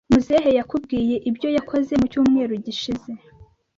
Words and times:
Muzehe 0.11 0.49
yakubwiye 0.59 1.15
ibyo 1.29 1.49
yakoze 1.57 1.91
mu 1.99 2.05
cyumweru 2.11 2.53
gishize? 2.65 3.09